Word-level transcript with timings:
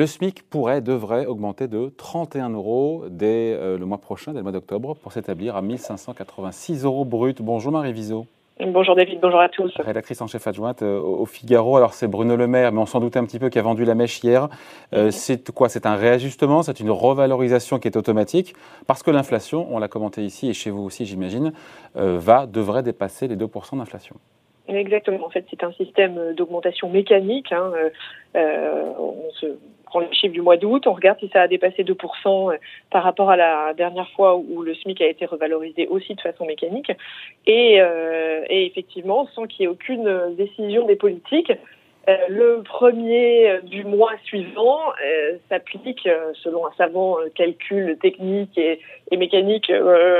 Le 0.00 0.06
SMIC 0.06 0.48
pourrait, 0.48 0.80
devrait 0.80 1.26
augmenter 1.26 1.68
de 1.68 1.92
31 1.94 2.48
euros 2.48 3.04
dès 3.10 3.54
le 3.54 3.84
mois 3.84 3.98
prochain, 3.98 4.32
dès 4.32 4.38
le 4.38 4.44
mois 4.44 4.50
d'octobre, 4.50 4.94
pour 4.94 5.12
s'établir 5.12 5.56
à 5.56 5.60
1586 5.60 6.86
euros 6.86 7.04
brut. 7.04 7.42
Bonjour 7.42 7.70
Marie 7.70 7.92
Viseau. 7.92 8.24
Bonjour 8.66 8.96
David, 8.96 9.20
bonjour 9.20 9.40
à 9.40 9.50
tous. 9.50 9.70
Rédactrice 9.76 10.22
en 10.22 10.26
chef 10.26 10.46
adjointe 10.46 10.80
euh, 10.80 10.98
au 10.98 11.26
Figaro. 11.26 11.76
Alors 11.76 11.92
c'est 11.92 12.08
Bruno 12.08 12.34
Le 12.34 12.46
Maire, 12.46 12.72
mais 12.72 12.78
on 12.78 12.86
s'en 12.86 12.98
doutait 12.98 13.18
un 13.18 13.26
petit 13.26 13.38
peu 13.38 13.50
qui 13.50 13.58
a 13.58 13.62
vendu 13.62 13.84
la 13.84 13.94
mèche 13.94 14.24
hier. 14.24 14.48
Euh. 14.94 15.10
C'est 15.10 15.50
quoi? 15.50 15.68
C'est 15.68 15.84
un 15.84 15.96
réajustement? 15.96 16.62
C'est 16.62 16.80
une 16.80 16.90
revalorisation 16.90 17.78
qui 17.78 17.86
est 17.86 17.96
automatique? 17.98 18.54
Parce 18.86 19.02
que 19.02 19.10
l'inflation, 19.10 19.66
on 19.70 19.78
l'a 19.78 19.88
commenté 19.88 20.24
ici 20.24 20.48
et 20.48 20.54
chez 20.54 20.70
vous 20.70 20.82
aussi 20.82 21.04
j'imagine, 21.04 21.52
euh, 21.96 22.16
va, 22.18 22.46
devrait 22.46 22.82
dépasser 22.82 23.28
les 23.28 23.36
2% 23.36 23.76
d'inflation. 23.76 24.16
Exactement. 24.70 25.26
En 25.26 25.30
fait, 25.30 25.44
c'est 25.50 25.64
un 25.64 25.72
système 25.72 26.34
d'augmentation 26.34 26.88
mécanique. 26.88 27.52
Hein. 27.52 27.72
on 28.34 29.30
se 29.32 29.56
prend 29.90 30.00
le 30.00 30.08
chiffre 30.12 30.32
du 30.32 30.40
mois 30.40 30.56
d'août, 30.56 30.86
on 30.86 30.94
regarde 30.94 31.18
si 31.18 31.28
ça 31.28 31.42
a 31.42 31.48
dépassé 31.48 31.82
2% 31.82 32.52
euh, 32.52 32.56
par 32.90 33.02
rapport 33.02 33.28
à 33.30 33.36
la 33.36 33.74
dernière 33.74 34.08
fois 34.10 34.36
où 34.36 34.62
le 34.62 34.74
SMIC 34.74 35.00
a 35.02 35.06
été 35.06 35.26
revalorisé 35.26 35.86
aussi 35.88 36.14
de 36.14 36.20
façon 36.20 36.46
mécanique. 36.46 36.92
Et, 37.46 37.80
euh, 37.80 38.44
et 38.48 38.66
effectivement, 38.66 39.28
sans 39.34 39.46
qu'il 39.46 39.62
y 39.62 39.64
ait 39.64 39.68
aucune 39.68 40.34
décision 40.36 40.86
des 40.86 40.96
politiques, 40.96 41.52
euh, 42.08 42.16
le 42.28 42.62
premier 42.62 43.60
du 43.64 43.84
mois 43.84 44.12
suivant 44.24 44.80
euh, 45.04 45.36
s'applique, 45.48 46.06
euh, 46.06 46.32
selon 46.42 46.66
un 46.66 46.72
savant 46.78 47.16
calcul 47.34 47.98
technique 48.00 48.56
et, 48.56 48.80
mécanique 49.16 49.72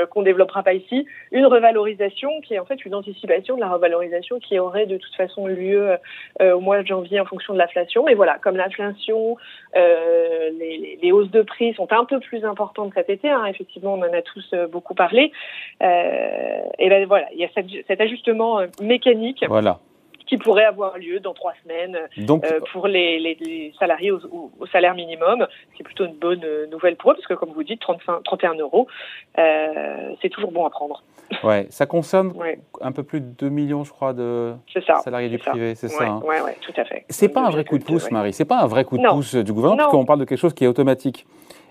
qu'on 0.09 0.21
développera 0.21 0.63
pas 0.63 0.73
ici, 0.73 1.07
une 1.31 1.45
revalorisation 1.45 2.41
qui 2.41 2.55
est 2.55 2.59
en 2.59 2.65
fait 2.65 2.85
une 2.85 2.93
anticipation 2.93 3.55
de 3.55 3.61
la 3.61 3.69
revalorisation 3.69 4.37
qui 4.39 4.59
aurait 4.59 4.85
de 4.85 4.97
toute 4.97 5.15
façon 5.15 5.47
eu 5.47 5.55
lieu 5.55 5.95
au 6.41 6.59
mois 6.59 6.81
de 6.81 6.87
janvier 6.87 7.21
en 7.21 7.25
fonction 7.25 7.53
de 7.53 7.57
l'inflation. 7.57 8.03
Mais 8.03 8.15
voilà, 8.15 8.37
comme 8.39 8.57
l'inflation, 8.57 9.37
les, 9.73 10.99
les, 11.01 11.11
hausses 11.13 11.31
de 11.31 11.41
prix 11.41 11.73
sont 11.73 11.87
un 11.93 12.03
peu 12.03 12.19
plus 12.19 12.43
importantes 12.43 12.91
cet 12.93 13.09
été, 13.09 13.29
hein, 13.29 13.45
effectivement 13.45 13.93
on 13.93 14.01
en 14.01 14.13
a 14.13 14.21
tous 14.21 14.53
beaucoup 14.69 14.93
parlé, 14.93 15.31
et 15.81 16.89
ben 16.89 17.05
voilà, 17.07 17.27
il 17.31 17.39
y 17.39 17.45
a 17.45 17.49
cet 17.87 18.01
ajustement 18.01 18.59
mécanique. 18.81 19.45
Voilà 19.47 19.79
qui 20.31 20.37
pourrait 20.37 20.63
avoir 20.63 20.97
lieu 20.97 21.19
dans 21.19 21.33
trois 21.33 21.51
semaines 21.61 21.97
euh, 22.17 22.59
pour 22.71 22.87
les, 22.87 23.73
salariés 23.77 24.11
au, 24.11 24.49
salaire 24.71 24.95
minimum. 24.95 25.45
C'est 25.77 25.83
plutôt 25.83 26.05
une 26.05 26.15
bonne 26.15 26.45
euh, 26.45 26.67
nouvelle 26.67 26.95
pour 26.95 27.11
eux 27.11 27.15
parce 27.15 27.27
que, 27.27 27.33
comme 27.33 27.51
vous 27.51 27.63
dites, 27.63 27.81
35, 27.81 28.23
31 28.23 28.53
euros, 28.53 28.87
euh, 29.37 30.13
c'est 30.21 30.29
toujours 30.29 30.53
bon 30.53 30.65
à 30.65 30.69
prendre. 30.69 31.03
Ouais, 31.43 31.67
ça 31.69 31.85
concerne 31.85 32.33
un 32.81 32.93
peu 32.93 33.03
plus 33.03 33.19
de 33.19 33.25
2 33.25 33.49
millions, 33.49 33.83
je 33.83 33.91
crois, 33.91 34.13
de 34.13 34.53
salariés 35.03 35.27
du 35.27 35.37
privé, 35.37 35.75
c'est 35.75 35.89
ça 35.89 36.21
Oui, 36.23 36.35
hein. 36.37 36.45
ouais, 36.45 36.55
tout 36.61 36.73
à 36.77 36.85
fait. 36.85 37.03
C'est 37.09 37.27
pas 37.27 37.41
un 37.41 37.49
vrai 37.49 37.65
coup 37.65 37.77
de 37.77 37.83
pouce, 37.83 38.09
Marie. 38.09 38.31
C'est 38.31 38.45
pas 38.45 38.61
un 38.61 38.67
vrai 38.67 38.85
coup 38.85 38.97
de 38.97 39.05
pouce 39.05 39.35
du 39.35 39.51
gouvernement, 39.51 39.83
parce 39.83 39.91
qu'on 39.91 40.05
parle 40.05 40.19
de 40.19 40.25
quelque 40.25 40.39
chose 40.39 40.53
qui 40.53 40.63
est 40.63 40.67
automatique. 40.67 41.25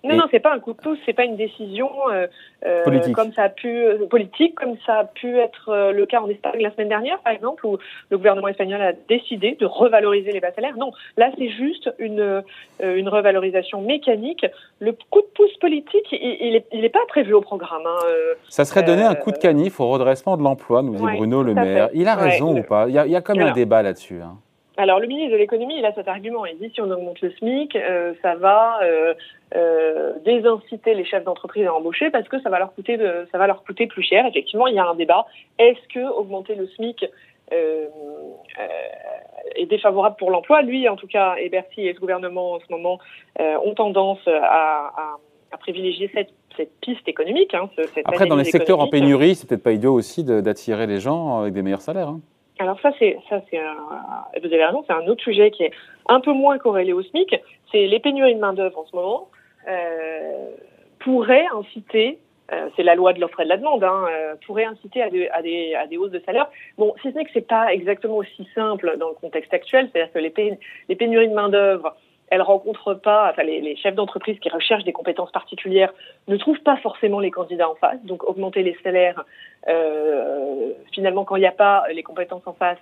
Non, 0.05 0.17
non, 0.17 0.25
c'est 0.31 0.41
pas 0.41 0.55
un 0.55 0.59
coup 0.61 0.73
de 0.73 0.79
pouce, 0.79 0.99
c'est 1.05 1.13
pas 1.13 1.25
une 1.25 1.37
décision 1.37 1.91
euh, 2.11 2.27
euh 2.65 2.83
politique. 2.85 3.15
comme 3.15 3.33
ça 3.33 3.45
a 3.45 3.49
pu 3.49 3.69
euh, 3.69 4.07
politique, 4.07 4.55
comme 4.55 4.77
ça 4.87 5.01
a 5.01 5.05
pu 5.05 5.39
être 5.39 5.93
le 5.93 6.07
cas 6.07 6.21
en 6.21 6.29
Espagne 6.29 6.61
la 6.61 6.71
semaine 6.73 6.89
dernière, 6.89 7.19
par 7.21 7.33
exemple, 7.33 7.67
où 7.67 7.79
le 8.11 8.17
gouvernement 8.17 8.49
espagnol 8.49 8.81
a 8.81 8.93
décidé 9.09 9.57
de 9.61 9.67
revaloriser 9.67 10.33
les 10.33 10.41
bas 10.41 10.53
salaires. 10.53 10.77
Non, 10.77 10.93
là 11.17 11.31
c'est 11.37 11.49
juste 11.49 11.91
une 11.99 12.43
une 12.83 13.09
revalorisation 13.09 13.83
mécanique. 13.83 14.47
Le 14.79 14.93
coup 14.93 15.21
de 15.21 15.29
pouce 15.35 15.57
politique, 15.61 16.07
il, 16.13 16.53
n'est 16.53 16.65
il 16.73 16.91
pas 16.91 17.05
prévu 17.09 17.35
au 17.35 17.41
programme. 17.41 17.83
Hein, 17.87 18.07
ça 18.49 18.65
serait 18.65 18.83
donner 18.83 19.03
un 19.03 19.15
coup 19.15 19.33
de 19.33 19.39
canif 19.39 19.81
au 19.81 19.89
redressement 19.89 20.37
de 20.37 20.43
l'emploi, 20.43 20.83
nous 20.83 20.95
dit 20.95 21.17
Bruno 21.17 21.43
Le 21.43 21.55
Maire. 21.55 21.91
Il 21.95 22.09
a 22.09 22.15
raison 22.15 22.57
ou 22.57 22.63
pas? 22.63 22.89
Il 22.89 22.95
y 22.95 22.99
a, 22.99 23.07
il 23.07 23.13
y 23.13 23.17
a 23.17 23.21
comme 23.21 23.41
un 23.41 23.53
débat 23.53 23.83
là-dessus. 23.83 24.21
Hein. 24.23 24.37
Alors 24.81 24.99
le 24.99 25.07
ministre 25.07 25.33
de 25.33 25.37
l'économie, 25.37 25.77
il 25.77 25.85
a 25.85 25.93
cet 25.93 26.09
argument. 26.09 26.47
Il 26.47 26.57
dit 26.57 26.71
si 26.73 26.81
on 26.81 26.91
augmente 26.91 27.21
le 27.21 27.31
SMIC, 27.33 27.77
euh, 27.77 28.15
ça 28.23 28.35
va 28.37 28.81
euh, 28.83 29.13
euh, 29.55 30.15
désinciter 30.25 30.95
les 30.95 31.05
chefs 31.05 31.25
d'entreprise 31.25 31.67
à 31.67 31.75
embaucher 31.75 32.09
parce 32.09 32.27
que 32.29 32.41
ça 32.41 32.49
va 32.49 32.59
leur 32.59 32.75
coûter 32.75 32.97
de, 32.97 33.29
ça 33.31 33.37
va 33.37 33.47
leur 33.47 33.63
coûter 33.63 33.87
plus 33.87 34.03
cher. 34.03 34.25
Effectivement, 34.25 34.69
il 34.69 34.77
y 34.77 34.79
a 34.79 34.87
un 34.87 34.95
débat. 34.95 35.27
Est-ce 35.59 35.87
que 35.93 36.01
augmenter 36.01 36.55
le 36.55 36.67
SMIC 36.69 37.05
est 37.53 39.67
défavorable 39.67 40.17
pour 40.19 40.31
l'emploi? 40.31 40.63
Lui, 40.63 40.89
en 40.89 40.97
tout 40.97 41.09
cas, 41.09 41.35
et 41.37 41.51
Bercy 41.51 41.87
et 41.87 41.93
ce 41.93 42.01
gouvernement 42.01 42.53
en 42.53 42.61
ce 42.61 42.67
moment 42.71 42.99
ont 43.39 43.75
tendance 43.75 44.27
à, 44.27 45.17
privilégier 45.59 46.11
cette 46.15 46.31
cette 46.57 46.73
piste 46.81 47.07
économique. 47.07 47.55
Hein, 47.55 47.71
Après, 48.05 48.27
dans 48.27 48.37
les 48.37 48.45
secteurs 48.45 48.81
en 48.81 48.89
pénurie, 48.89 49.35
c'est 49.35 49.49
peut-être 49.49 49.63
pas 49.63 49.73
idiot 49.73 49.95
aussi 49.95 50.25
d'attirer 50.25 50.87
les 50.87 51.01
gens 51.01 51.41
avec 51.41 51.53
des 51.53 51.63
meilleurs 51.63 51.81
salaires. 51.81 52.09
Hein. 52.09 52.21
Alors 52.61 52.79
ça, 52.81 52.93
c'est 52.99 53.17
ça, 53.31 53.41
c'est 53.51 53.59
vous 53.59 54.53
avez 54.53 54.65
raison, 54.65 54.85
c'est 54.87 54.93
un 54.93 55.07
autre 55.07 55.25
sujet 55.25 55.51
qui 55.51 55.65
est 55.65 55.73
un 56.09 56.21
peu 56.21 56.33
moins 56.33 56.59
corrélé 56.59 56.93
au 56.93 57.03
SMIC. 57.03 57.35
C'est 57.73 57.87
les 57.87 58.01
pénuries 58.01 58.35
de 58.35 58.41
main 58.41 58.53
d'œuvre 58.53 58.79
en 58.79 58.85
ce 58.85 58.95
moment 58.95 59.29
euh, 59.67 60.51
pourraient 60.99 61.47
inciter 61.55 62.19
euh, 62.53 62.69
c'est 62.77 62.83
la 62.83 62.97
loi 62.97 63.13
de 63.13 63.21
l'offre 63.21 63.41
et 63.41 63.45
de 63.45 63.49
la 63.49 63.57
demande, 63.57 63.85
hein, 63.85 64.07
euh, 64.11 64.35
pourrait 64.45 64.65
inciter 64.65 65.03
à 65.03 65.09
des, 65.09 65.29
à, 65.29 65.41
des, 65.41 65.75
à 65.75 65.87
des 65.87 65.97
hausses 65.97 66.11
de 66.11 66.19
salaire. 66.27 66.51
Bon, 66.79 66.95
si 67.01 67.13
ce 67.13 67.17
n'est 67.17 67.25
que 67.25 67.31
c'est 67.33 67.47
pas 67.47 67.73
exactement 67.73 68.17
aussi 68.17 68.49
simple 68.55 68.97
dans 68.99 69.09
le 69.09 69.15
contexte 69.15 69.55
actuel, 69.55 69.89
c'est-à-dire 69.93 70.13
que 70.13 70.19
les, 70.19 70.59
les 70.89 70.97
pénuries 70.97 71.29
de 71.29 71.35
main 71.35 71.49
d'œuvre 71.49 71.95
elles 72.31 72.43
rencontrent 72.43 72.95
pas, 72.95 73.31
enfin 73.31 73.43
les, 73.43 73.77
chefs 73.77 73.95
d'entreprise 73.95 74.39
qui 74.39 74.49
recherchent 74.49 74.85
des 74.85 74.93
compétences 74.93 75.33
particulières 75.33 75.93
ne 76.29 76.37
trouvent 76.37 76.61
pas 76.61 76.77
forcément 76.77 77.19
les 77.19 77.31
candidats 77.31 77.69
en 77.69 77.75
face. 77.75 78.01
Donc 78.05 78.25
augmenter 78.25 78.63
les 78.63 78.77
salaires, 78.83 79.25
euh, 79.69 80.73
finalement 80.93 81.25
quand 81.25 81.37
il 81.37 81.41
n'y 81.41 81.47
a 81.47 81.53
pas 81.53 81.85
les 81.93 82.05
compétences 82.05 82.47
en 82.47 82.53
face, 82.53 82.79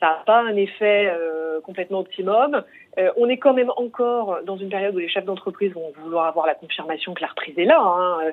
ça 0.00 0.06
n'a 0.06 0.22
pas 0.26 0.40
un 0.40 0.56
effet 0.56 1.10
euh, 1.14 1.60
complètement 1.60 2.00
optimum. 2.00 2.62
Euh, 2.98 3.10
on 3.16 3.28
est 3.28 3.36
quand 3.36 3.54
même 3.54 3.72
encore 3.76 4.38
dans 4.44 4.56
une 4.56 4.70
période 4.70 4.94
où 4.94 4.98
les 4.98 5.08
chefs 5.08 5.24
d'entreprise 5.24 5.72
vont 5.72 5.92
vouloir 6.02 6.26
avoir 6.26 6.46
la 6.46 6.54
confirmation 6.54 7.12
que 7.12 7.20
la 7.20 7.28
reprise 7.28 7.58
est 7.58 7.64
là. 7.64 7.80
Hein. 7.80 8.32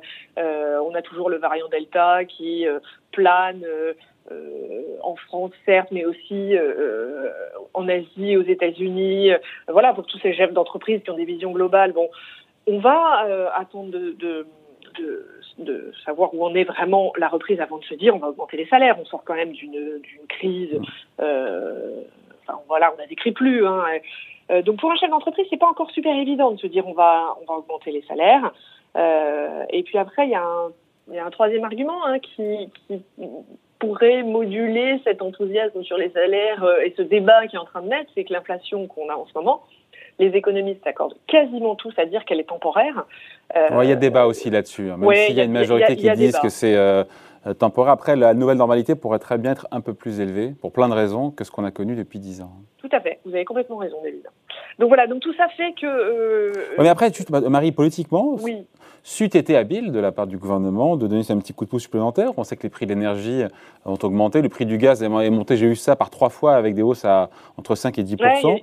On 0.86 0.96
a 0.96 1.02
toujours 1.02 1.30
le 1.30 1.38
variant 1.38 1.68
Delta 1.68 2.24
qui 2.26 2.66
plane 3.12 3.66
en 5.04 5.16
France, 5.16 5.52
certes, 5.66 5.90
mais 5.92 6.06
aussi 6.06 6.56
euh, 6.56 7.30
en 7.74 7.88
Asie, 7.88 8.38
aux 8.38 8.44
États-Unis. 8.44 9.32
voilà, 9.68 9.94
pour 9.94 10.06
tous 10.06 10.20
ces 10.20 10.34
chefs 10.34 10.54
d'entreprise 10.54 11.02
qui 11.04 11.12
ont 11.12 11.18
des 11.18 11.26
visions 11.26 11.52
globales. 11.52 11.92
Bon, 11.92 12.10
on 12.66 12.80
va 12.80 13.26
euh, 13.26 13.50
attendre 13.54 13.92
de, 13.92 14.48
savoir 16.06 16.34
où 16.34 16.46
en 16.46 16.56
est 16.56 16.64
vraiment 16.64 17.14
la 17.18 17.28
reprise 17.28 17.60
avant 17.60 17.78
de 17.78 17.84
se 17.84 17.94
dire 17.94 18.16
on 18.16 18.20
va 18.20 18.30
augmenter 18.30 18.58
les 18.58 18.68
salaires. 18.68 18.98
On 19.00 19.06
sort 19.06 19.24
quand 19.24 19.36
même 19.36 19.52
d'une 19.52 20.02
crise. 20.30 20.80
enfin, 21.20 22.60
voilà, 22.68 22.94
on 22.98 23.04
a 23.04 23.08
décrit 23.08 23.32
plus. 23.32 23.66
Hein. 23.66 23.84
donc 24.66 24.80
pour 24.80 24.92
un 24.92 24.96
chef 24.96 25.10
d'entreprise, 25.10 25.48
c'est 25.50 25.58
pas 25.58 25.70
encore 25.70 25.92
super 25.92 26.16
évident 26.16 26.52
de 26.52 26.60
se 26.60 26.68
dire 26.68 26.88
on 26.88 26.94
va 26.94 27.36
on 27.42 27.46
va 27.46 27.60
augmenter 27.60 27.92
les 27.92 28.04
salaires. 28.04 28.54
et 28.96 29.84
puis 29.84 29.98
après, 29.98 30.28
il 30.28 30.32
y 30.32 30.36
a 31.18 31.26
un 31.26 31.32
troisième 31.32 31.64
argument 31.64 32.06
hein, 32.06 32.20
qui, 32.20 32.70
pourrait 33.84 34.24
moduler 34.24 35.02
cet 35.04 35.22
enthousiasme 35.22 35.84
sur 35.84 35.98
les 35.98 36.10
salaires 36.12 36.64
euh, 36.64 36.86
et 36.86 36.94
ce 36.96 37.02
débat 37.02 37.48
qui 37.48 37.56
est 37.56 37.60
en 37.60 37.66
train 37.66 37.82
de 37.82 37.90
naître, 37.90 38.10
c'est 38.16 38.24
que 38.24 38.34
l'inflation 38.34 38.88
qu'on 38.88 39.10
a 39.10 39.16
en 39.16 39.26
ce 39.26 39.34
moment, 39.36 39.64
les 40.20 40.28
économistes 40.28 40.84
s'accordent 40.84 41.18
quasiment 41.28 41.76
tous 41.76 41.94
à 41.98 42.06
dire 42.06 42.24
qu'elle 42.26 42.40
est 42.40 42.50
temporaire. 42.50 43.06
il 43.56 43.90
y 43.90 43.92
a 43.92 43.96
débat 43.96 44.26
aussi 44.26 44.50
là-dessus, 44.50 44.90
hein, 44.90 44.98
même 44.98 45.14
s'il 45.14 45.36
y, 45.36 45.42
a 45.42 45.44
une 45.44 45.52
majorité 45.52 45.96
qui 45.96 46.10
disent 46.12 46.40
que 46.40 46.50
c'est 46.50 46.76
euh, 46.76 47.04
euh, 47.46 47.54
temporaire. 47.54 47.94
Après, 47.94 48.16
la 48.16 48.34
nouvelle 48.34 48.58
normalité 48.58 48.96
pourrait 48.96 49.20
très 49.20 49.38
bien 49.38 49.52
être 49.52 49.68
un 49.72 49.82
peu 49.82 49.94
plus 49.94 50.20
élevée, 50.20 50.54
pour 50.62 50.72
plein 50.72 50.88
de 50.88 50.94
raisons, 50.94 51.32
que 51.32 51.44
ce 51.44 51.52
qu'on 51.52 51.66
a 51.66 51.72
connu 51.72 51.96
depuis 51.96 52.20
dix 52.20 52.42
ans. 52.42 52.52
Tout 52.78 52.90
à 52.92 53.02
fait, 53.02 53.20
vous 53.26 53.34
avez 53.34 53.46
complètement 53.46 53.78
raison, 53.78 53.98
David. 54.04 54.28
Donc 54.80 54.88
voilà, 54.88 55.08
donc 55.08 55.22
tout 55.22 55.34
ça 55.34 55.48
fait 55.50 55.74
que... 55.80 56.52
mais 56.80 56.90
après, 56.90 57.12
Marie, 57.50 57.72
politiquement, 57.72 58.36
oui 58.42 58.66
c'eût 59.04 59.26
été 59.26 59.58
habile 59.58 59.92
de 59.92 60.00
la 60.00 60.14
part 60.14 60.28
du 60.28 60.38
gouvernement 60.38 60.96
de 60.96 61.08
donner 61.08 61.24
un 61.30 61.38
petit 61.38 61.54
coup 61.54 61.66
de 61.66 61.70
pouce 61.70 61.84
supplémentaire. 61.84 62.32
On 62.38 62.46
sait 62.46 62.56
que 62.56 62.64
les 62.64 62.70
prix 62.70 62.86
de 62.86 62.94
l'énergie 62.94 63.44
ont 63.86 63.98
augmenté, 64.02 64.42
le 64.42 64.48
prix 64.48 64.66
du 64.66 64.78
gaz 64.78 65.04
est 65.04 65.10
monté, 65.10 65.58
j'ai 65.58 65.66
eu 65.66 65.76
ça 65.76 65.98
par 65.98 66.10
trois 66.10 66.30
fois 66.30 66.56
avec 66.56 66.74
des 66.74 66.82
hausses 66.82 67.04
à 67.04 67.30
entre 67.58 67.76
5 67.76 68.00
et 68.00 68.04
10 68.04 68.16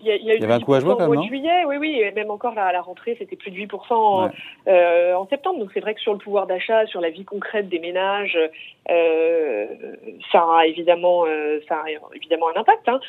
Il 0.03 0.39
y, 0.39 0.43
avait 0.43 0.53
un 0.55 0.61
coup 0.61 0.73
à 0.73 0.81
jouer 0.81 0.95
quand 0.97 1.09
même, 1.09 1.21
non? 1.21 1.27
juillet, 1.27 1.65
oui, 1.67 1.77
oui, 1.79 2.01
et 2.01 2.11
même 2.13 2.31
encore 2.31 2.55
la, 2.55 2.73
la 2.73 2.81
rentrée, 2.81 3.17
c'était 3.19 3.37
plus 3.37 3.51
de 3.51 3.56
8% 3.56 4.31
euh, 4.67 5.15
en 5.15 5.27
septembre. 5.29 5.59
Donc 5.59 5.71
c'est 5.75 5.81
vrai 5.81 5.95
que 5.95 6.01
sur 6.01 6.15
le 6.15 6.19
pouvoir 6.19 6.47
d'achat, 6.47 6.87
sur 6.87 7.03
la 7.03 7.11
vie 7.11 7.25
concrète 7.27 7.69
des 7.69 7.79
ménages, 7.79 8.39
euh, 8.91 9.67
ça 10.33 10.47
a 10.56 10.67
évidemment, 10.67 11.27
euh, 11.27 11.61
ça 11.69 11.83
a 11.85 12.15
évidemment 12.17 12.47
un 12.56 12.61
impact. 12.61 12.89
Hein. 12.89 13.01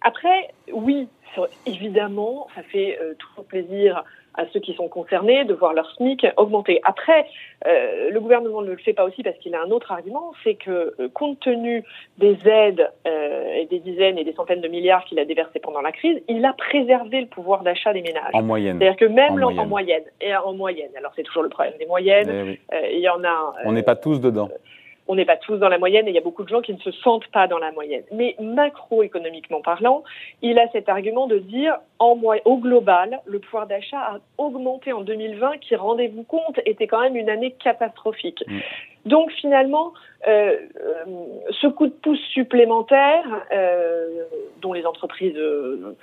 après, 0.00 0.48
oui, 0.72 1.06
évidemment, 1.68 2.48
ça 2.54 2.62
fait 2.62 2.98
toujours 3.18 3.44
plaisir 3.44 4.04
à 4.38 4.44
ceux 4.52 4.60
qui 4.60 4.72
sont 4.74 4.88
concernés 4.88 5.44
de 5.44 5.52
voir 5.52 5.74
leur 5.74 5.90
SMIC 5.96 6.26
augmenter. 6.36 6.80
Après, 6.84 7.26
euh, 7.66 8.08
le 8.10 8.20
gouvernement 8.20 8.62
ne 8.62 8.70
le 8.70 8.76
fait 8.76 8.92
pas 8.92 9.04
aussi 9.04 9.24
parce 9.24 9.36
qu'il 9.38 9.54
a 9.54 9.62
un 9.62 9.70
autre 9.70 9.90
argument, 9.90 10.32
c'est 10.44 10.54
que 10.54 10.94
euh, 11.00 11.08
compte 11.12 11.40
tenu 11.40 11.82
des 12.18 12.38
aides 12.46 12.88
euh, 13.06 13.52
et 13.54 13.66
des 13.66 13.80
dizaines 13.80 14.16
et 14.16 14.24
des 14.24 14.32
centaines 14.32 14.60
de 14.60 14.68
milliards 14.68 15.04
qu'il 15.06 15.18
a 15.18 15.24
déversés 15.24 15.58
pendant 15.58 15.80
la 15.80 15.90
crise, 15.90 16.22
il 16.28 16.44
a 16.44 16.52
préservé 16.52 17.20
le 17.20 17.26
pouvoir 17.26 17.64
d'achat 17.64 17.92
des 17.92 18.00
ménages. 18.00 18.30
En 18.32 18.42
moyenne. 18.42 18.78
C'est-à-dire 18.78 18.96
que 18.96 19.12
même 19.12 19.42
en 19.42 19.66
moyenne. 19.66 20.04
et 20.20 20.34
en 20.36 20.52
moyenne. 20.54 20.90
Alors 20.96 21.12
c'est 21.16 21.24
toujours 21.24 21.42
le 21.42 21.48
problème 21.48 21.74
des 21.80 21.86
moyennes. 21.86 22.56
Eh 22.72 22.96
il 22.96 23.00
y 23.00 23.08
en 23.08 23.24
a. 23.24 23.54
On 23.64 23.72
n'est 23.72 23.82
pas 23.82 23.96
tous 23.96 24.20
dedans. 24.20 24.48
On 25.08 25.14
n'est 25.14 25.24
pas 25.24 25.36
tous 25.36 25.56
dans 25.56 25.68
la 25.68 25.78
moyenne 25.78 26.06
et 26.06 26.10
il 26.10 26.14
y 26.14 26.18
a 26.18 26.22
beaucoup 26.22 26.44
de 26.44 26.48
gens 26.48 26.60
qui 26.60 26.72
ne 26.72 26.78
se 26.78 26.92
sentent 26.92 27.26
pas 27.28 27.48
dans 27.48 27.58
la 27.58 27.72
moyenne. 27.72 28.04
Mais 28.12 28.36
macroéconomiquement 28.40 29.62
parlant, 29.62 30.04
il 30.42 30.58
a 30.58 30.68
cet 30.70 30.88
argument 30.88 31.26
de 31.26 31.38
dire 31.38 31.78
au 31.98 32.58
global, 32.58 33.20
le 33.26 33.38
pouvoir 33.38 33.66
d'achat 33.66 33.98
a 33.98 34.18
augmenté 34.36 34.92
en 34.92 35.00
2020, 35.00 35.58
qui, 35.58 35.74
rendez-vous 35.74 36.22
compte, 36.22 36.60
était 36.66 36.86
quand 36.86 37.00
même 37.00 37.16
une 37.16 37.30
année 37.30 37.52
catastrophique. 37.52 38.44
Mm. 38.46 38.58
Donc 39.04 39.30
finalement, 39.32 39.92
euh, 40.26 40.56
euh, 40.80 41.04
ce 41.50 41.68
coup 41.68 41.86
de 41.86 41.92
pouce 41.92 42.20
supplémentaire, 42.32 43.24
euh, 43.52 44.24
dont 44.60 44.72
les 44.72 44.84
entreprises 44.84 45.36
euh, 45.36 45.94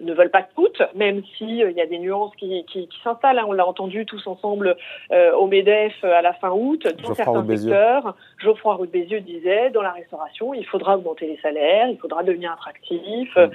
ne 0.00 0.14
veulent 0.14 0.30
pas 0.30 0.42
coûte, 0.42 0.80
même 0.94 1.22
s'il 1.36 1.58
il 1.58 1.76
y 1.76 1.80
a 1.80 1.86
des 1.86 1.98
nuances 1.98 2.34
qui, 2.36 2.64
qui, 2.66 2.86
qui 2.86 3.00
s'installent. 3.02 3.38
Hein. 3.38 3.46
On 3.48 3.52
l'a 3.52 3.66
entendu 3.66 4.06
tous 4.06 4.24
ensemble 4.26 4.76
au 5.10 5.46
MEDEF 5.46 6.04
à 6.04 6.22
la 6.22 6.32
fin 6.34 6.50
août, 6.50 6.86
dans 7.02 7.14
certains 7.14 7.46
secteurs. 7.56 8.16
Geoffroy 8.38 8.74
Roux 8.74 8.86
Bézieux 8.86 9.20
disait, 9.20 9.70
dans 9.70 9.82
la 9.82 9.92
restauration, 9.92 10.54
il 10.54 10.64
faudra 10.64 10.96
augmenter 10.96 11.26
les 11.26 11.38
salaires, 11.38 11.88
il 11.88 11.98
faudra 11.98 12.22
devenir 12.22 12.52
attractif, 12.52 13.36
mm. 13.36 13.50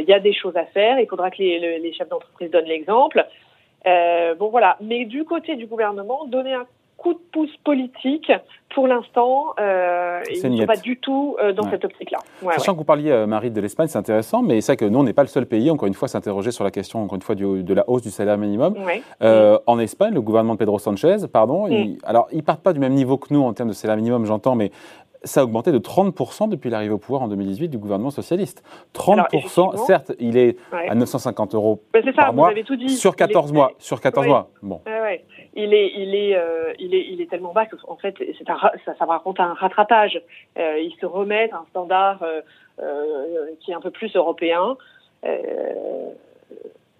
il 0.00 0.06
y 0.06 0.12
a 0.12 0.18
des 0.18 0.32
choses 0.32 0.56
à 0.56 0.64
faire, 0.66 0.98
il 0.98 1.06
faudra 1.06 1.30
que 1.30 1.38
les, 1.38 1.78
les 1.78 1.92
chefs 1.92 2.08
d'entreprise 2.08 2.50
donnent 2.50 2.66
l'exemple. 2.66 3.24
bon 3.84 4.48
voilà, 4.48 4.76
mais 4.80 5.04
du 5.04 5.24
côté 5.24 5.56
du 5.56 5.66
gouvernement, 5.66 6.26
donner 6.26 6.54
un 6.54 6.66
coup 7.02 7.14
de 7.14 7.20
pouce 7.32 7.50
politique, 7.64 8.30
pour 8.74 8.86
l'instant, 8.86 9.54
euh, 9.60 10.20
ils 10.30 10.50
ne 10.50 10.56
sont 10.60 10.66
pas 10.66 10.76
du 10.76 10.96
tout 10.96 11.36
euh, 11.42 11.52
dans 11.52 11.68
cette 11.68 11.84
optique-là. 11.84 12.18
Sachant 12.52 12.72
que 12.72 12.78
vous 12.78 12.84
parliez, 12.84 13.10
euh, 13.10 13.26
Marie, 13.26 13.50
de 13.50 13.60
l'Espagne, 13.60 13.88
c'est 13.88 13.98
intéressant, 13.98 14.40
mais 14.42 14.60
c'est 14.60 14.72
vrai 14.72 14.76
que 14.76 14.84
nous, 14.84 15.00
on 15.00 15.02
n'est 15.02 15.12
pas 15.12 15.22
le 15.22 15.28
seul 15.28 15.46
pays, 15.46 15.70
encore 15.70 15.88
une 15.88 15.94
fois, 15.94 16.08
s'interroger 16.08 16.52
sur 16.52 16.64
la 16.64 16.70
question, 16.70 17.02
encore 17.02 17.16
une 17.16 17.22
fois, 17.22 17.34
de 17.34 17.74
la 17.74 17.88
hausse 17.88 18.02
du 18.02 18.10
salaire 18.10 18.38
minimum. 18.38 18.76
En 19.20 19.78
Espagne, 19.78 20.14
le 20.14 20.22
gouvernement 20.22 20.54
de 20.54 20.58
Pedro 20.58 20.78
Sanchez, 20.78 21.16
pardon, 21.32 21.68
mm. 21.68 21.98
alors, 22.04 22.28
ils 22.32 22.42
partent 22.42 22.62
pas 22.62 22.72
du 22.72 22.80
même 22.80 22.94
niveau 22.94 23.18
que 23.18 23.32
nous 23.34 23.42
en 23.42 23.52
termes 23.52 23.70
de 23.70 23.74
salaire 23.74 23.96
minimum, 23.96 24.24
j'entends, 24.24 24.54
mais 24.54 24.70
ça 25.24 25.40
a 25.40 25.44
augmenté 25.44 25.72
de 25.72 25.78
30% 25.78 26.48
depuis 26.48 26.70
l'arrivée 26.70 26.92
au 26.92 26.98
pouvoir 26.98 27.22
en 27.22 27.28
2018 27.28 27.68
du 27.68 27.78
gouvernement 27.78 28.10
socialiste. 28.10 28.62
30%, 28.94 29.76
certes, 29.86 30.12
il 30.18 30.36
est 30.36 30.56
à 30.72 30.94
950 30.94 31.54
euros 31.54 31.82
ben, 31.92 32.04
ça, 32.04 32.12
par 32.12 32.32
mois 32.32 32.52
tout 32.64 32.76
dit. 32.76 32.88
sur 32.90 33.16
14 33.16 33.52
mois. 33.52 33.72
Sur 33.78 34.00
14 34.00 34.26
mois. 34.26 34.50
Bon. 34.62 34.80
Il 35.54 35.74
est, 35.74 35.92
il 35.94 36.14
est, 36.14 36.34
euh, 36.34 36.72
il 36.78 36.94
est, 36.94 37.06
il 37.10 37.20
est 37.20 37.28
tellement 37.28 37.52
bas 37.52 37.66
qu'en 37.66 37.96
fait, 37.96 38.14
un, 38.48 38.56
ça, 38.84 38.94
ça 38.98 39.04
raconte 39.04 39.38
un 39.38 39.52
rattrapage. 39.52 40.20
Euh, 40.58 40.78
il 40.78 40.94
se 40.98 41.04
remet 41.04 41.50
à 41.52 41.58
un 41.58 41.66
standard 41.70 42.22
euh, 42.22 42.40
euh, 42.80 43.50
qui 43.60 43.70
est 43.70 43.74
un 43.74 43.80
peu 43.80 43.90
plus 43.90 44.14
européen. 44.16 44.76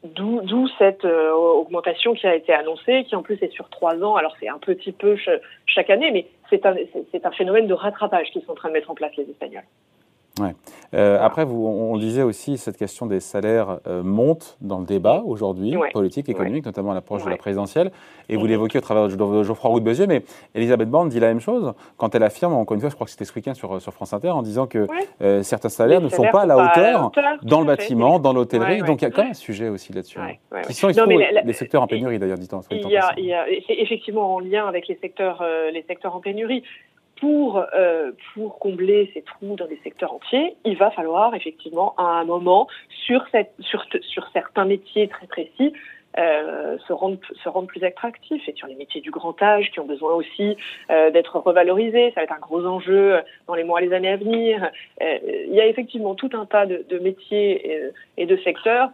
D'où 0.04 0.66
cette 0.78 1.04
augmentation 1.04 2.14
qui 2.14 2.26
a 2.26 2.34
été 2.34 2.52
annoncée, 2.52 3.04
qui 3.04 3.14
en 3.14 3.22
plus 3.22 3.40
est 3.40 3.52
sur 3.52 3.69
trois 3.69 3.94
ans. 4.02 4.16
Alors 4.16 4.34
c'est 4.40 4.49
un 4.49 4.58
petit 4.58 4.90
peu 4.90 5.16
chaque 5.66 5.90
année, 5.90 6.10
mais 6.10 6.26
c'est 6.50 6.66
un, 6.66 6.75
un 6.75 7.31
phénomène 7.31 7.69
de 7.69 7.75
rattrapage 7.75 8.31
qu'ils 8.32 8.43
sont 8.43 8.52
en 8.52 8.56
train 8.56 8.69
de 8.69 8.75
mettre 8.75 8.90
en 8.90 8.94
place 8.94 9.14
les 9.16 9.31
Espagnols. 9.31 9.62
Ouais. 10.40 10.55
Euh, 10.94 11.19
après, 11.20 11.44
vous, 11.44 11.67
on, 11.67 11.96
disait 11.99 12.23
aussi 12.23 12.56
cette 12.56 12.79
question 12.79 13.06
des 13.06 13.20
salaires 13.20 13.81
euh, 13.87 14.02
monte 14.02 14.56
dans 14.61 14.79
le 14.79 14.87
débat 14.87 15.23
aujourd'hui, 15.25 15.75
politique, 15.93 16.29
économique, 16.29 16.64
notamment 16.64 16.93
à 16.93 16.94
l'approche 16.94 17.25
de 17.25 17.31
la 17.31 17.37
présidentielle. 17.37 17.90
Et 18.29 18.37
vous 18.37 18.46
l'évoquiez 18.46 18.79
au 18.79 18.81
travers 18.81 19.08
de 19.08 19.43
Geoffroy 19.43 19.70
Roux 19.70 19.81
de 19.81 19.84
Bézieux, 19.84 20.06
mais 20.06 20.23
Elisabeth 20.55 20.88
Borne 20.88 21.11
dit 21.11 21.20
la 21.20 21.29
même 21.29 21.40
chose 21.40 21.75
quand 21.99 22.14
elle 22.14 22.23
affirme, 22.23 22.55
encore 22.55 22.75
une 22.75 22.81
fois, 22.81 22.88
je 22.88 22.94
crois 22.94 23.05
que 23.05 23.11
c'était 23.11 23.26
ce 23.26 23.34
week-end 23.34 23.55
sur, 23.55 23.81
sur 23.81 23.93
France 23.93 24.14
Inter, 24.14 24.31
en 24.31 24.43
disant 24.43 24.67
que 24.67 24.87
euh, 25.20 25.43
certains 25.43 25.69
salaires 25.69 26.00
ne 26.00 26.08
sont 26.08 26.25
pas 26.32 26.43
à 26.43 26.46
la 26.46 26.56
hauteur, 26.56 27.12
dans 27.43 27.61
le 27.61 27.67
bâtiment, 27.67 28.19
dans 28.19 28.32
l'hôtellerie. 28.32 28.81
Donc 28.81 29.02
il 29.02 29.05
y 29.05 29.08
a 29.08 29.11
quand 29.11 29.23
même 29.23 29.32
un 29.32 29.35
sujet 29.35 29.69
aussi 29.69 29.93
là-dessus. 29.93 30.19
Qui 30.67 30.75
sont 30.75 30.88
les 30.88 31.52
secteurs 31.52 31.82
en 31.82 31.87
pénurie 31.87 32.19
d'ailleurs, 32.19 32.38
dit-on. 32.38 32.61
Il 32.70 32.88
y 32.88 32.96
a, 32.96 33.44
c'est 33.67 33.75
effectivement 33.75 34.35
en 34.35 34.40
lien 34.40 34.67
avec 34.67 34.88
les 34.88 34.96
secteurs, 34.96 35.44
les 35.73 35.82
secteurs 35.82 36.17
en 36.17 36.20
pénurie 36.20 36.62
pour, 37.22 37.64
euh, 37.76 38.10
pour 38.34 38.58
combler 38.58 39.08
ces 39.14 39.22
trous 39.22 39.54
dans 39.54 39.69
des 39.69 39.78
secteurs 39.84 40.12
entiers, 40.12 40.56
il 40.64 40.76
va 40.76 40.90
falloir 40.90 41.36
effectivement 41.36 41.94
à 41.96 42.02
un 42.02 42.24
moment, 42.24 42.66
sur, 43.06 43.24
cette, 43.30 43.52
sur, 43.60 43.84
sur 44.00 44.28
certains 44.32 44.64
métiers 44.64 45.06
très 45.06 45.28
précis, 45.28 45.72
euh, 46.19 46.76
se, 46.88 46.92
rendre, 46.92 47.19
se 47.44 47.48
rendre 47.48 47.69
plus 47.69 47.84
attractifs. 47.84 48.48
Et 48.48 48.54
sur 48.54 48.66
les 48.66 48.74
métiers 48.74 49.00
du 49.00 49.12
grand 49.12 49.40
âge 49.40 49.70
qui 49.70 49.78
ont 49.78 49.86
besoin 49.86 50.14
aussi 50.14 50.56
euh, 50.90 51.12
d'être 51.12 51.38
revalorisés, 51.38 52.10
ça 52.10 52.22
va 52.22 52.24
être 52.24 52.34
un 52.34 52.40
gros 52.40 52.66
enjeu 52.66 53.20
dans 53.46 53.54
les 53.54 53.62
mois 53.62 53.80
et 53.80 53.86
les 53.86 53.94
années 53.94 54.10
à 54.10 54.16
venir. 54.16 54.68
Il 55.00 55.54
y 55.54 55.60
a 55.60 55.66
effectivement 55.68 56.16
tout 56.16 56.30
un 56.32 56.44
tas 56.44 56.66
de, 56.66 56.84
de 56.88 56.98
métiers 56.98 57.72
et, 57.72 57.90
et, 58.16 58.26
de 58.26 58.36
secteurs 58.38 58.90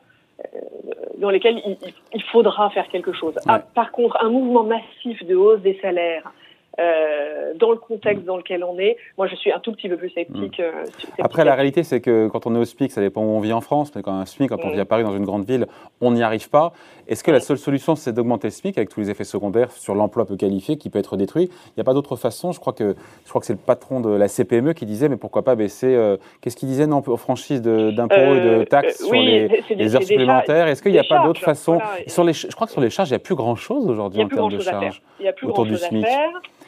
dans 1.16 1.30
lesquels 1.30 1.62
il, 1.64 1.78
il, 2.12 2.22
faudra 2.24 2.68
faire 2.70 2.88
quelque 2.88 3.14
chose. 3.14 3.36
Ah, 3.48 3.60
par 3.74 3.90
contre, 3.90 4.22
un 4.22 4.28
mouvement 4.28 4.64
massif 4.64 5.24
de 5.24 5.34
hausse 5.34 5.60
des 5.60 5.78
salaires 5.80 6.30
euh, 6.78 7.54
dans 7.54 7.70
le 7.70 7.76
contexte 7.76 8.24
dans 8.24 8.36
lequel 8.36 8.62
on 8.62 8.78
est, 8.78 8.96
moi 9.16 9.26
je 9.26 9.34
suis 9.34 9.52
un 9.52 9.58
tout 9.58 9.72
petit 9.72 9.88
peu 9.88 9.96
plus 9.96 10.10
sceptique. 10.10 10.58
Mm. 10.58 10.62
Euh, 10.62 10.84
Après, 11.18 11.44
la 11.44 11.54
réalité, 11.54 11.82
c'est 11.82 12.00
que 12.00 12.28
quand 12.28 12.46
on 12.46 12.54
est 12.54 12.58
au 12.58 12.64
SMIC, 12.64 12.92
ça 12.92 13.00
dépend 13.00 13.22
où 13.22 13.30
on 13.30 13.40
vit 13.40 13.52
en 13.52 13.60
France, 13.60 13.92
mais 13.96 14.02
quand 14.02 14.12
un 14.12 14.26
SMIC, 14.26 14.50
quand 14.50 14.64
on 14.64 14.68
mm. 14.68 14.74
vit 14.74 14.80
à 14.80 14.84
Paris, 14.84 15.02
dans 15.02 15.16
une 15.16 15.24
grande 15.24 15.44
ville, 15.44 15.66
on 16.00 16.12
n'y 16.12 16.22
arrive 16.22 16.48
pas. 16.50 16.72
Est-ce 17.08 17.24
que 17.24 17.30
la 17.30 17.38
mm. 17.38 17.42
seule 17.42 17.58
solution, 17.58 17.96
c'est 17.96 18.12
d'augmenter 18.12 18.48
le 18.48 18.52
SMIC 18.52 18.78
avec 18.78 18.90
tous 18.90 19.00
les 19.00 19.10
effets 19.10 19.24
secondaires 19.24 19.72
sur 19.72 19.94
l'emploi 19.94 20.24
peu 20.24 20.36
qualifié 20.36 20.76
qui 20.76 20.88
peut 20.88 20.98
être 20.98 21.16
détruit? 21.16 21.50
Il 21.50 21.72
n'y 21.78 21.80
a 21.80 21.84
pas 21.84 21.94
d'autre 21.94 22.16
façon. 22.16 22.52
Je 22.52 22.60
crois 22.60 22.72
que, 22.72 22.94
je 23.24 23.28
crois 23.28 23.40
que 23.40 23.46
c'est 23.46 23.54
le 23.54 23.58
patron 23.58 24.00
de 24.00 24.10
la 24.10 24.28
CPME 24.28 24.72
qui 24.72 24.86
disait, 24.86 25.08
mais 25.08 25.16
pourquoi 25.16 25.42
pas 25.42 25.56
baisser. 25.56 25.94
Euh, 25.94 26.16
qu'est-ce 26.40 26.56
qu'il 26.56 26.68
disait 26.68 26.86
non, 26.86 27.02
aux 27.04 27.16
franchises 27.16 27.62
d'impôts 27.62 28.14
et 28.14 28.40
de 28.40 28.64
taxes 28.64 29.04
sur 29.04 29.12
les, 29.14 29.96
heures 29.96 30.02
supplémentaires? 30.02 30.68
Est-ce 30.68 30.82
qu'il 30.82 30.92
n'y 30.92 30.98
a 30.98 31.04
pas 31.04 31.24
d'autre 31.24 31.40
façon? 31.40 31.80
sur 32.06 32.22
les, 32.22 32.32
Je 32.32 32.54
crois 32.54 32.66
que 32.66 32.72
sur 32.72 32.80
les 32.80 32.90
charges, 32.90 33.08
il 33.08 33.12
n'y 33.12 33.16
a 33.16 33.20
plus 33.20 33.34
grand-chose 33.34 33.88
aujourd'hui 33.88 34.22
en 34.22 34.28
termes 34.28 34.52
de 34.52 34.60
charges 34.60 35.02
autour 35.42 35.66
du 35.66 35.76
SMIC. 35.76 36.06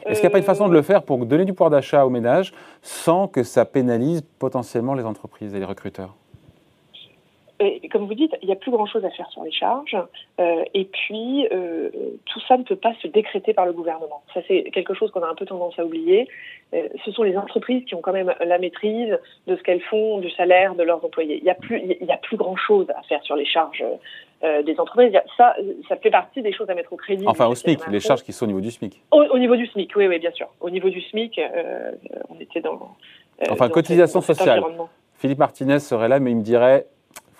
Est-ce 0.06 0.20
qu'il 0.20 0.28
n'y 0.28 0.32
a 0.32 0.34
pas 0.34 0.38
une 0.38 0.44
façon 0.44 0.68
de 0.68 0.72
le 0.72 0.82
faire 0.82 1.02
pour 1.02 1.18
donner 1.26 1.44
du 1.44 1.52
pouvoir 1.52 1.70
d'achat 1.70 2.04
aux 2.06 2.10
ménages 2.10 2.52
sans 2.82 3.28
que 3.28 3.42
ça 3.42 3.64
pénalise 3.64 4.22
potentiellement 4.38 4.94
les 4.94 5.04
entreprises 5.04 5.54
et 5.54 5.58
les 5.58 5.64
recruteurs? 5.64 6.14
Et 7.62 7.88
comme 7.90 8.06
vous 8.06 8.14
dites, 8.14 8.34
il 8.40 8.46
n'y 8.46 8.52
a 8.52 8.56
plus 8.56 8.70
grand-chose 8.70 9.04
à 9.04 9.10
faire 9.10 9.30
sur 9.30 9.44
les 9.44 9.52
charges. 9.52 9.96
Euh, 10.40 10.64
et 10.72 10.86
puis, 10.86 11.46
euh, 11.52 11.90
tout 12.24 12.40
ça 12.48 12.56
ne 12.56 12.62
peut 12.62 12.76
pas 12.76 12.94
se 13.02 13.06
décréter 13.06 13.52
par 13.52 13.66
le 13.66 13.74
gouvernement. 13.74 14.22
Ça, 14.32 14.40
c'est 14.48 14.62
quelque 14.72 14.94
chose 14.94 15.10
qu'on 15.10 15.20
a 15.20 15.28
un 15.28 15.34
peu 15.34 15.44
tendance 15.44 15.78
à 15.78 15.84
oublier. 15.84 16.26
Euh, 16.72 16.88
ce 17.04 17.12
sont 17.12 17.22
les 17.22 17.36
entreprises 17.36 17.84
qui 17.84 17.94
ont 17.94 18.00
quand 18.00 18.14
même 18.14 18.34
la 18.42 18.58
maîtrise 18.58 19.14
de 19.46 19.56
ce 19.56 19.62
qu'elles 19.62 19.82
font, 19.82 20.20
du 20.20 20.30
salaire 20.30 20.74
de 20.74 20.82
leurs 20.82 21.04
employés. 21.04 21.36
Il 21.36 21.44
n'y 21.44 21.50
a 21.50 21.54
plus, 21.54 21.82
il 22.00 22.10
a 22.10 22.16
plus 22.16 22.38
grand-chose 22.38 22.88
à 22.96 23.02
faire 23.02 23.22
sur 23.24 23.36
les 23.36 23.44
charges 23.44 23.84
des 24.42 24.80
entreprises. 24.80 25.12
Ça, 25.36 25.54
ça 25.88 25.96
fait 25.96 26.10
partie 26.10 26.42
des 26.42 26.52
choses 26.52 26.70
à 26.70 26.74
mettre 26.74 26.92
au 26.92 26.96
crédit. 26.96 27.24
Enfin, 27.26 27.46
au 27.46 27.54
SMIC, 27.54 27.86
les 27.88 28.00
charges 28.00 28.22
qui 28.22 28.32
sont 28.32 28.44
au 28.44 28.48
niveau 28.48 28.60
du 28.60 28.70
SMIC. 28.70 29.02
Au, 29.10 29.38
niveau 29.38 29.56
du 29.56 29.66
SMIC, 29.66 29.92
oui, 29.96 30.06
oui, 30.06 30.18
bien 30.18 30.30
sûr. 30.32 30.48
Au 30.60 30.70
niveau 30.70 30.88
du 30.88 31.00
SMIC, 31.02 31.40
on 32.28 32.40
était 32.40 32.60
dans. 32.60 32.96
enfin, 33.50 33.68
cotisation 33.68 34.20
sociale. 34.20 34.62
Philippe 35.16 35.38
Martinez 35.38 35.80
serait 35.80 36.08
là, 36.08 36.18
mais 36.18 36.30
il 36.30 36.38
me 36.38 36.42
dirait 36.42 36.86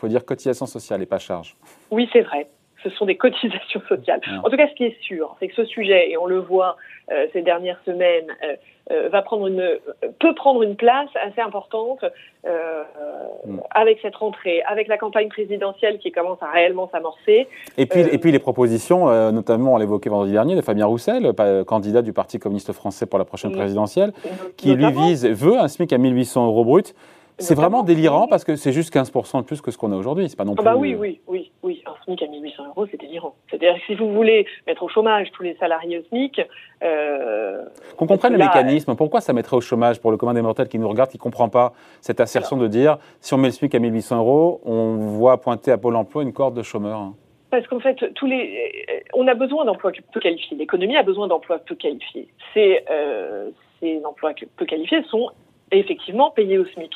faut 0.01 0.09
dire 0.09 0.25
cotisation 0.25 0.67
sociale 0.67 1.03
et 1.03 1.07
pas 1.07 1.19
charge. 1.19 1.57
Oui, 1.91 2.09
c'est 2.13 2.23
vrai. 2.23 2.49
Ce 2.83 2.91
sont 2.91 3.07
des 3.07 3.17
cotisations 3.17 3.83
sociales. 3.89 4.21
En 4.43 4.49
tout 4.49 4.57
cas, 4.57 4.69
ce 4.69 4.75
qui 4.75 4.85
est 4.85 5.01
sûr, 5.03 5.37
c'est 5.39 5.49
que 5.49 5.55
ce 5.55 5.65
sujet, 5.65 6.11
et 6.11 6.17
on 6.17 6.27
le 6.27 6.39
voit 6.39 6.77
euh, 7.11 7.27
ces 7.33 7.43
dernières 7.43 7.81
semaines, 7.85 8.27
euh, 8.45 8.55
euh, 8.93 9.09
va 9.09 9.23
prendre 9.23 9.47
une, 9.47 9.79
peut 10.19 10.35
prendre 10.35 10.63
une 10.63 10.77
place 10.77 11.09
assez 11.23 11.41
importante 11.41 12.05
mm. 12.45 13.59
avec 13.71 13.99
cette 14.03 14.17
rentrée, 14.17 14.63
avec 14.63 14.89
la 14.89 14.99
campagne 14.99 15.29
présidentielle 15.29 15.99
qui 15.99 16.11
commence 16.11 16.43
à 16.43 16.51
réellement 16.51 16.89
s'amorcer. 16.91 17.49
Et 17.77 17.87
puis, 17.87 18.01
et 18.01 18.19
puis 18.19 18.33
les 18.33 18.39
propositions, 18.39 19.07
notamment 19.31 19.75
on 19.75 19.77
l'évoquait 19.77 20.11
vendredi 20.11 20.33
dernier, 20.33 20.57
de 20.57 20.61
Fabien 20.61 20.87
Roussel, 20.87 21.33
candidat 21.67 22.03
du 22.03 22.13
Parti 22.13 22.39
communiste 22.39 22.73
français 22.73 23.07
pour 23.07 23.19
la 23.19 23.25
prochaine 23.25 23.53
présidentielle, 23.53 24.13
qui 24.57 24.75
lui 24.75 24.91
vise, 24.91 25.27
veut 25.27 25.59
un 25.59 25.69
SMIC 25.69 25.93
à 25.93 25.99
1800 25.99 26.47
euros 26.47 26.65
brut 26.65 26.95
c'est 27.41 27.55
vraiment 27.55 27.83
délirant 27.83 28.27
parce 28.29 28.45
que 28.45 28.57
c'est 28.57 28.73
juste 28.73 28.95
15% 28.95 29.39
de 29.39 29.45
plus 29.45 29.61
que 29.61 29.71
ce 29.71 29.79
qu'on 29.79 29.93
a 29.93 29.97
aujourd'hui. 29.97 30.29
C'est 30.29 30.37
pas 30.37 30.45
non 30.45 30.55
plus. 30.55 30.63
Ah 30.67 30.73
bah 30.73 30.77
oui, 30.77 30.95
oui, 30.95 31.21
oui, 31.27 31.51
oui. 31.63 31.83
Un 31.87 31.95
SMIC 32.05 32.23
à 32.23 32.27
1800 32.27 32.67
euros, 32.69 32.87
c'est 32.91 33.01
délirant. 33.01 33.35
C'est-à-dire 33.49 33.75
que 33.75 33.81
si 33.87 33.95
vous 33.95 34.13
voulez 34.13 34.47
mettre 34.67 34.83
au 34.83 34.89
chômage 34.89 35.29
tous 35.33 35.43
les 35.43 35.55
salariés 35.57 35.99
au 35.99 36.03
SMIC. 36.05 36.41
Euh, 36.83 37.65
Qu'on 37.97 38.07
comprenne 38.07 38.33
le 38.33 38.39
mécanisme. 38.39 38.95
Pourquoi 38.95 39.21
ça 39.21 39.33
mettrait 39.33 39.57
au 39.57 39.61
chômage 39.61 40.01
pour 40.01 40.11
le 40.11 40.17
commun 40.17 40.35
des 40.35 40.43
mortels 40.43 40.69
qui 40.69 40.79
nous 40.79 40.89
regarde, 40.89 41.11
qui 41.11 41.19
ne 41.19 41.23
comprend 41.23 41.49
pas 41.49 41.73
cette 42.01 42.21
assertion 42.21 42.57
de 42.57 42.69
dire 42.69 42.99
si 43.21 43.35
on 43.35 43.39
met 43.39 43.49
le 43.49 43.53
SMIC 43.53 43.75
à 43.75 43.79
1800 43.79 44.19
euros, 44.19 44.61
on 44.65 44.97
voit 44.97 45.41
pointer 45.41 45.73
à 45.73 45.79
Pôle 45.79 45.97
emploi 45.97 46.23
une 46.23 46.33
corde 46.33 46.55
de 46.55 46.63
chômeurs 46.63 47.13
parce 47.51 47.67
qu'en 47.67 47.81
fait, 47.81 47.97
tous 48.15 48.27
les, 48.27 49.03
on 49.13 49.27
a 49.27 49.35
besoin 49.35 49.65
d'emplois 49.65 49.91
peu 50.13 50.21
qualifiés. 50.21 50.57
L'économie 50.57 50.97
a 50.97 51.03
besoin 51.03 51.27
d'emplois 51.27 51.59
peu 51.59 51.75
qualifiés. 51.75 52.29
Ces, 52.55 52.85
euh, 52.89 53.51
ces 53.81 54.01
emplois 54.05 54.33
peu 54.57 54.65
qualifiés 54.67 55.03
sont 55.11 55.31
effectivement 55.73 56.31
payés 56.31 56.59
au 56.59 56.67
SMIC. 56.67 56.93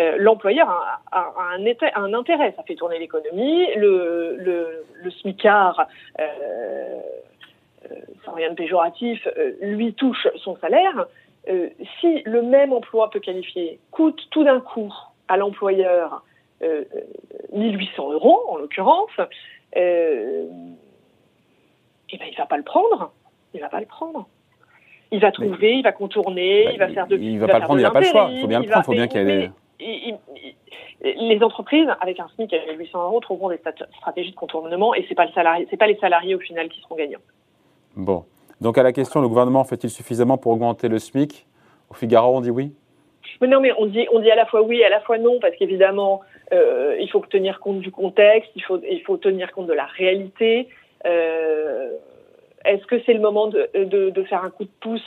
Euh, 0.00 0.16
l'employeur 0.18 0.70
a, 0.70 1.02
un, 1.12 1.64
un, 1.94 2.14
intérêt, 2.14 2.54
ça 2.56 2.62
fait 2.62 2.76
tourner 2.76 2.98
l'économie, 2.98 3.66
le, 3.76 4.36
le, 4.38 4.84
le, 4.94 5.10
SMICAR, 5.10 5.86
euh, 6.18 6.24
euh, 7.90 7.94
sans 8.24 8.32
rien 8.32 8.50
de 8.50 8.54
péjoratif, 8.54 9.28
lui 9.60 9.92
touche 9.92 10.28
son 10.36 10.56
salaire. 10.56 11.06
si 12.00 12.22
le 12.24 12.40
même 12.42 12.72
emploi 12.72 13.10
peu 13.10 13.20
qualifié 13.20 13.80
coûte 13.90 14.28
tout 14.30 14.44
d'un 14.44 14.60
coup 14.60 14.94
à 15.28 15.36
l'employeur 15.36 16.24
1800 17.52 18.12
euros, 18.12 18.40
en 18.48 18.56
l'occurrence, 18.56 19.10
eh 19.74 20.46
ben, 22.18 22.26
il 22.30 22.36
va 22.38 22.46
pas 22.46 22.56
le 22.56 22.62
prendre. 22.62 23.12
Il 23.52 23.60
va 23.60 23.68
pas 23.68 23.80
le 23.80 23.86
prendre. 23.86 24.26
il 25.10 25.20
va 25.20 25.32
trouver, 25.32 25.74
il 25.74 25.82
va 25.82 25.92
contourner, 25.92 26.64
bah, 26.64 26.70
il 26.72 26.78
va 26.78 26.88
faire 26.88 27.06
de. 27.06 27.18
Il 27.18 27.38
va 27.38 27.48
pas 27.48 27.58
le 27.58 27.64
prendre, 27.64 27.80
il 27.80 27.82
n'a 27.82 27.90
pas 27.90 28.00
le 28.00 28.06
choix. 28.06 28.30
Il 28.32 28.40
faut 28.40 28.46
bien 28.46 28.60
le 28.60 28.66
prendre, 28.66 28.84
il 28.84 28.86
faut 28.86 28.92
bien 28.92 29.08
qu'il 29.08 29.28
y 29.28 29.30
ait 29.30 29.50
les 31.02 31.42
entreprises, 31.42 31.88
avec 32.00 32.20
un 32.20 32.28
SMIC 32.34 32.52
à 32.52 32.72
800 32.72 33.04
euros, 33.04 33.20
trouveront 33.20 33.50
des 33.50 33.60
stratégies 33.98 34.30
de 34.30 34.36
contournement 34.36 34.94
et 34.94 35.04
c'est 35.08 35.14
pas 35.14 35.26
le 35.26 35.76
pas 35.76 35.86
les 35.86 35.96
salariés 35.96 36.34
au 36.34 36.40
final 36.40 36.68
qui 36.68 36.80
seront 36.80 36.96
gagnants. 36.96 37.20
Bon. 37.96 38.24
Donc 38.60 38.78
à 38.78 38.82
la 38.82 38.92
question, 38.92 39.20
le 39.20 39.28
gouvernement 39.28 39.64
fait-il 39.64 39.90
suffisamment 39.90 40.38
pour 40.38 40.52
augmenter 40.52 40.88
le 40.88 40.98
SMIC? 40.98 41.46
Au 41.90 41.94
Figaro, 41.94 42.36
on 42.36 42.40
dit 42.40 42.50
oui? 42.50 42.72
Mais 43.40 43.48
non, 43.48 43.60
mais 43.60 43.72
on 43.76 43.86
dit, 43.86 44.06
on 44.12 44.20
dit 44.20 44.30
à 44.30 44.36
la 44.36 44.46
fois 44.46 44.62
oui 44.62 44.78
et 44.78 44.84
à 44.84 44.88
la 44.88 45.00
fois 45.00 45.18
non, 45.18 45.40
parce 45.40 45.56
qu'évidemment, 45.56 46.20
euh, 46.52 46.96
il 47.00 47.10
faut 47.10 47.20
tenir 47.20 47.58
compte 47.60 47.80
du 47.80 47.90
contexte, 47.90 48.50
il 48.54 48.62
faut, 48.62 48.80
il 48.88 49.02
faut 49.02 49.16
tenir 49.16 49.50
compte 49.52 49.66
de 49.66 49.72
la 49.72 49.86
réalité. 49.86 50.68
Euh, 51.06 51.90
est-ce 52.64 52.86
que 52.86 53.00
c'est 53.04 53.14
le 53.14 53.20
moment 53.20 53.48
de, 53.48 53.68
de, 53.74 54.10
de, 54.10 54.22
faire 54.24 54.44
un 54.44 54.50
coup 54.50 54.64
de 54.64 54.70
pouce 54.80 55.02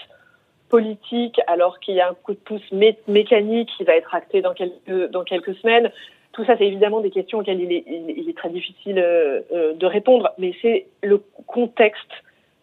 politique 0.70 1.40
alors 1.48 1.80
qu'il 1.80 1.96
y 1.96 2.02
a 2.02 2.10
un 2.10 2.14
coup 2.14 2.34
de 2.34 2.40
pouce 2.40 2.72
mécanique 3.08 3.70
qui 3.78 3.84
va 3.84 3.96
être 3.96 4.14
acté 4.14 4.42
dans 4.42 4.54
quelques, 4.54 5.12
dans 5.12 5.24
quelques 5.24 5.56
semaines 5.56 5.92
Tout 6.34 6.46
ça, 6.46 6.58
c'est 6.58 6.66
évidemment 6.66 7.02
des 7.02 7.12
questions 7.12 7.40
auxquelles 7.40 7.62
il 7.62 7.72
est, 7.72 7.84
il, 7.88 8.30
est 8.30 8.38
très 8.38 8.50
difficile 8.50 8.98
euh, 9.00 9.74
de 9.74 9.86
répondre, 9.86 10.32
mais 10.38 10.54
c'est 10.62 10.88
le 11.04 11.24
contexte 11.48 12.12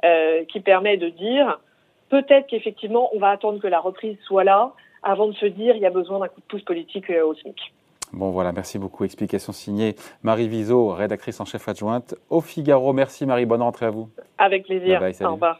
euh, 0.04 0.44
qui 0.44 0.60
permet 0.60 0.96
de 0.96 1.08
dire 1.08 1.60
peut-être 2.08 2.46
qu'effectivement, 2.48 3.08
on 3.14 3.18
va 3.18 3.30
attendre 3.30 3.60
que 3.60 3.68
la 3.68 3.80
reprise 3.80 4.16
soit 4.26 4.44
là 4.44 4.72
avant 5.02 5.28
de 5.28 5.34
se 5.34 5.46
dire 5.46 5.74
il 5.76 5.82
y 5.82 5.86
a 5.86 5.90
besoin 5.90 6.18
d'un 6.18 6.28
coup 6.28 6.40
de 6.40 6.46
pouce 6.46 6.62
politique 6.62 7.08
euh, 7.10 7.24
au 7.24 7.34
SMIC. 7.34 7.72
Bon 8.12 8.30
voilà, 8.30 8.52
merci 8.52 8.78
beaucoup. 8.78 9.04
Explication 9.04 9.52
signée 9.52 9.94
Marie 10.22 10.48
Viseau, 10.48 10.88
rédactrice 10.88 11.40
en 11.40 11.46
chef 11.46 11.66
adjointe 11.68 12.14
au 12.28 12.40
Figaro. 12.40 12.92
Merci 12.92 13.24
Marie, 13.24 13.46
bonne 13.46 13.62
rentrée 13.62 13.86
à 13.86 13.90
vous. 13.90 14.10
Avec 14.38 14.64
plaisir. 14.64 15.00
Au 15.22 15.32
revoir. 15.32 15.58